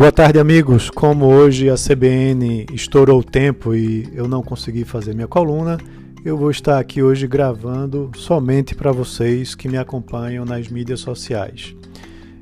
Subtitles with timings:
[0.00, 0.88] Boa tarde, amigos.
[0.88, 5.76] Como hoje a CBN estourou o tempo e eu não consegui fazer minha coluna,
[6.24, 11.76] eu vou estar aqui hoje gravando somente para vocês que me acompanham nas mídias sociais.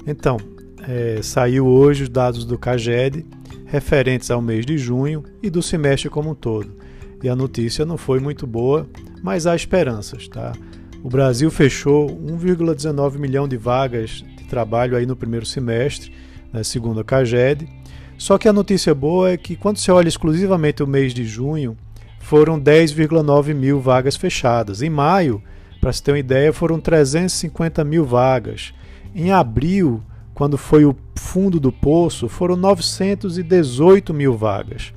[0.06, 0.36] Então,
[0.86, 3.26] é, saiu hoje os dados do CAGED
[3.66, 6.70] referentes ao mês de junho e do semestre como um todo.
[7.24, 8.88] E a notícia não foi muito boa,
[9.20, 10.52] mas há esperanças, tá?
[11.02, 16.12] O Brasil fechou 1,19 milhão de vagas de trabalho aí no primeiro semestre
[16.52, 17.68] né, segundo a CAGED.
[18.16, 21.76] Só que a notícia boa é que quando você olha exclusivamente o mês de junho,
[22.18, 24.82] foram 10,9 mil vagas fechadas.
[24.82, 25.42] Em maio,
[25.80, 28.74] para se ter uma ideia, foram 350 mil vagas.
[29.14, 30.02] Em abril,
[30.34, 34.92] quando foi o fundo do poço, foram 918 mil vagas.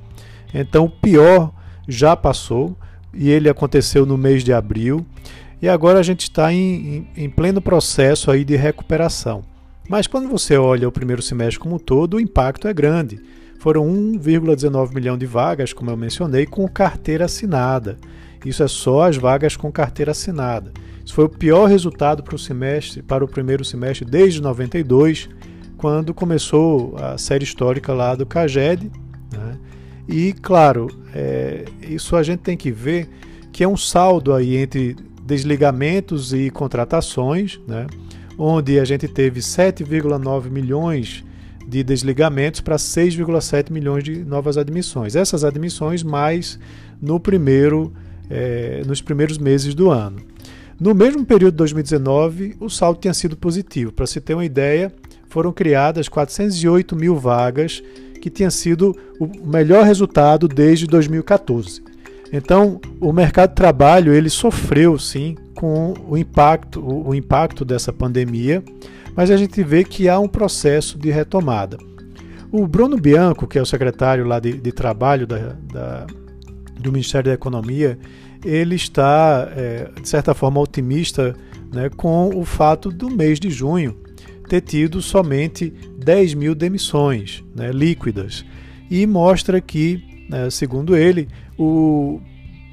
[0.52, 1.52] Então, o pior
[1.88, 2.76] já passou
[3.14, 5.06] e ele aconteceu no mês de abril.
[5.60, 9.42] E agora a gente está em, em, em pleno processo aí de recuperação.
[9.88, 13.20] Mas quando você olha o primeiro semestre como um todo, o impacto é grande.
[13.58, 17.98] Foram 1,19 milhão de vagas, como eu mencionei, com carteira assinada.
[18.44, 20.72] Isso é só as vagas com carteira assinada.
[21.04, 25.28] Isso foi o pior resultado para o semestre, para o primeiro semestre desde 92,
[25.76, 28.90] quando começou a série histórica lá do CAGED.
[29.32, 29.58] Né?
[30.08, 33.08] E claro, é, isso a gente tem que ver
[33.52, 37.86] que é um saldo aí entre desligamentos e contratações, né?
[38.38, 41.24] Onde a gente teve 7,9 milhões
[41.66, 45.16] de desligamentos para 6,7 milhões de novas admissões.
[45.16, 46.58] Essas admissões mais
[47.00, 47.92] no primeiro,
[48.28, 50.20] é, nos primeiros meses do ano.
[50.80, 53.92] No mesmo período de 2019, o saldo tinha sido positivo.
[53.92, 54.92] Para se ter uma ideia,
[55.28, 57.82] foram criadas 408 mil vagas,
[58.20, 61.91] que tinha sido o melhor resultado desde 2014.
[62.32, 68.64] Então, o mercado de trabalho ele sofreu sim com o impacto, o, impacto dessa pandemia,
[69.14, 71.76] mas a gente vê que há um processo de retomada.
[72.50, 76.06] O Bruno Bianco, que é o secretário lá de, de trabalho da, da,
[76.80, 77.98] do Ministério da Economia,
[78.44, 81.36] ele está, é, de certa forma, otimista
[81.72, 83.96] né, com o fato do mês de junho
[84.48, 88.44] ter tido somente 10 mil demissões né, líquidas.
[88.90, 91.28] E mostra que, né, segundo ele,
[91.58, 92.18] o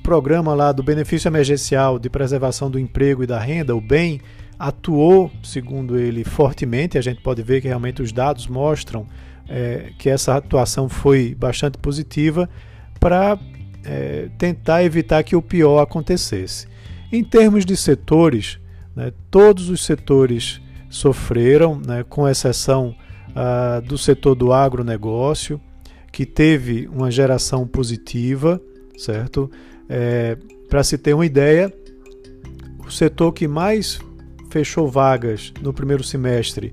[0.02, 4.22] programa lá do benefício emergencial de preservação do emprego e da renda, o BEM,
[4.58, 6.97] atuou, segundo ele, fortemente.
[6.97, 9.06] A gente pode ver que realmente os dados mostram
[9.47, 12.50] é, que essa atuação foi bastante positiva
[12.97, 13.38] para
[13.84, 16.66] é, tentar evitar que o pior acontecesse.
[17.12, 18.58] Em termos de setores,
[18.96, 22.96] né, todos os setores sofreram, né, com exceção
[23.36, 25.62] ah, do setor do agronegócio,
[26.12, 28.62] que teve uma geração positiva
[29.00, 29.50] certo?
[29.88, 30.38] É,
[30.70, 31.74] Para se ter uma ideia,
[32.86, 34.00] o setor que mais
[34.52, 36.72] fechou vagas no primeiro semestre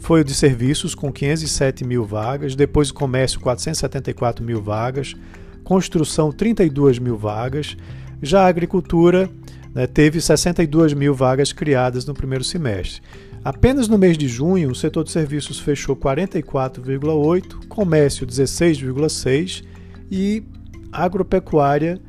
[0.00, 5.14] foi o de serviços, com 507 mil vagas, depois o comércio, 474 mil vagas,
[5.62, 7.76] construção, 32 mil vagas,
[8.22, 9.28] já a agricultura
[9.74, 13.02] né, teve 62 mil vagas criadas no primeiro semestre.
[13.46, 19.62] Apenas no mês de junho, o setor de serviços fechou 44,8, comércio 16,6
[20.10, 20.42] e
[20.90, 22.00] agropecuária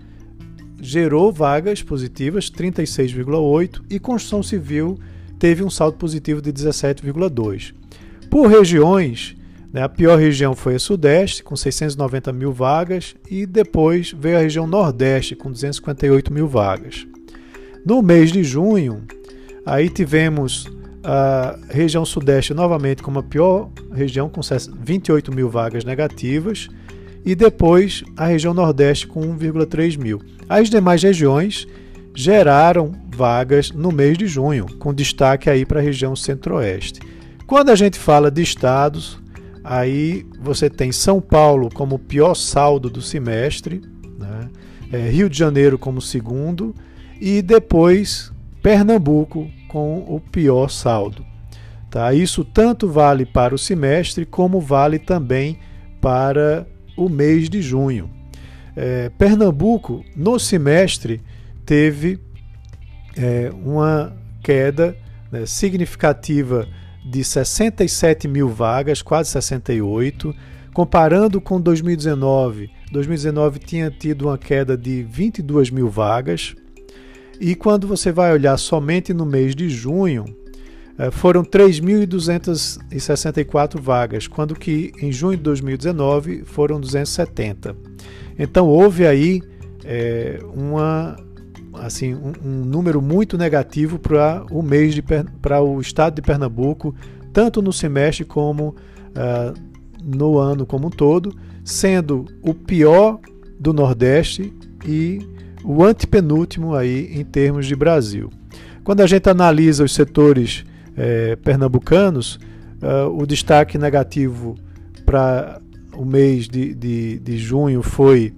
[0.82, 4.98] gerou vagas positivas, 36,8, e construção civil
[5.38, 7.72] teve um saldo positivo de 17,2.
[8.32, 9.38] Por regiões,
[9.72, 14.42] né, a pior região foi a Sudeste, com 690 mil vagas, e depois veio a
[14.42, 17.06] região Nordeste, com 258 mil vagas.
[17.86, 19.04] No mês de junho,
[19.64, 20.68] aí tivemos
[21.10, 26.68] a região Sudeste novamente como a pior região, com 28 mil vagas negativas,
[27.24, 30.22] e depois a região Nordeste com 1,3 mil.
[30.50, 31.66] As demais regiões
[32.14, 37.00] geraram vagas no mês de junho, com destaque aí para a região Centro-Oeste.
[37.46, 39.18] Quando a gente fala de estados,
[39.64, 43.82] aí você tem São Paulo como pior saldo do semestre,
[44.20, 44.50] né?
[44.92, 46.76] é, Rio de Janeiro como segundo
[47.22, 48.30] e depois
[48.62, 51.26] Pernambuco com o pior saldo.
[51.90, 52.14] Tá?
[52.14, 55.60] Isso tanto vale para o semestre como vale também
[56.02, 58.10] para o mês de junho.
[58.76, 61.22] É, Pernambuco, no semestre,
[61.66, 62.20] teve
[63.18, 64.96] é, uma queda
[65.32, 66.68] né, significativa
[67.10, 70.36] de 67 mil vagas, quase 68.
[70.74, 76.56] Comparando com 2019, 2019 tinha tido uma queda de 22 mil vagas.
[77.40, 80.26] E quando você vai olhar somente no mês de junho,
[80.98, 87.76] é, foram 3.264 vagas, quando que em junho de 2019 foram 270.
[88.40, 89.44] Então houve aí
[89.86, 91.16] é, uma
[91.74, 95.04] assim um, um, número muito negativo para o mês de
[95.42, 96.96] para o estado de Pernambuco,
[97.32, 99.54] tanto no semestre como uh,
[100.04, 103.20] no ano como um todo, sendo o pior
[103.60, 104.52] do Nordeste
[104.86, 105.20] e
[105.64, 108.30] o antepenúltimo aí em termos de Brasil.
[108.84, 110.64] Quando a gente analisa os setores
[110.96, 112.40] eh, pernambucanos,
[112.82, 114.56] uh, o destaque negativo
[115.06, 115.62] para
[115.94, 118.34] o mês de, de, de junho foi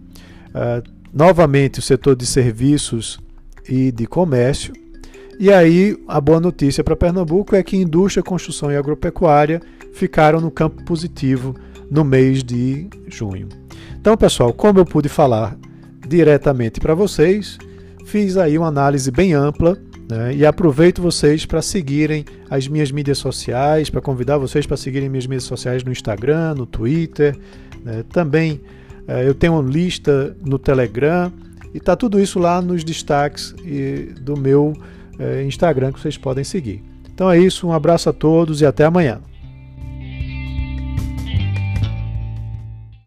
[0.50, 0.83] uh,
[1.13, 3.19] novamente o setor de serviços
[3.68, 4.74] e de comércio.
[5.39, 9.62] E aí a boa notícia para Pernambuco é que indústria, construção e agropecuária
[9.94, 11.56] ficaram no campo positivo
[11.89, 13.48] no mês de junho.
[14.00, 15.57] Então, pessoal, como eu pude falar
[16.09, 17.57] diretamente para vocês,
[18.06, 19.77] fiz aí uma análise bem ampla
[20.09, 25.07] né, e aproveito vocês para seguirem as minhas mídias sociais, para convidar vocês para seguirem
[25.07, 27.38] minhas mídias sociais no Instagram, no Twitter,
[27.85, 28.59] né, também
[29.07, 31.31] é, eu tenho uma lista no Telegram
[31.73, 33.53] e está tudo isso lá nos destaques
[34.21, 34.73] do meu
[35.19, 36.83] é, Instagram que vocês podem seguir.
[37.13, 39.21] Então é isso, um abraço a todos e até amanhã.